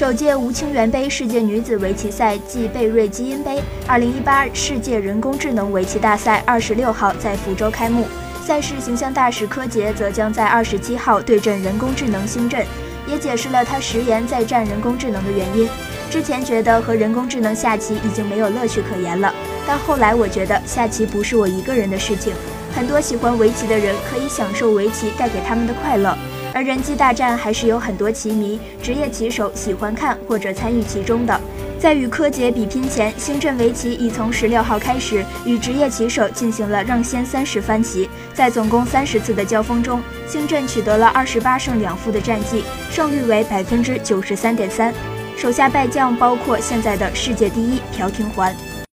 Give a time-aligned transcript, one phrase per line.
[0.00, 8.06] 首届吴清源杯世界女子围棋赛暨贝瑞基因杯二零一八世界人工智能围棋大赛二十六号在福州开幕，
[8.42, 12.64] 赛事形象大使柯洁则将在二十七号对阵人工智能星阵，
[13.06, 15.68] 也解释了他食言再战人工智能的原因。
[16.08, 19.34] 之前觉得和人工智能下棋已经没有乐趣可言了，
[19.66, 22.32] 但后来我觉得下棋不是我一个人的事情，
[22.74, 26.16] 很多喜欢围棋的人可以享受围棋带给他们的快乐。
[26.52, 31.40] 而人机大战还是有很多棋迷、职业棋手喜欢看或者参与其中的。
[31.78, 38.08] 在与柯洁比拼前，星阵围棋已从十六号开始与职业棋手进行了让先三十番棋。
[38.34, 44.92] 在总共三十次的交锋中，星阵取得了二十八胜两负的战绩，胜率为百分之九十三点三。
[45.38, 48.54] 手下败将包括现在的世界第一朴廷桓。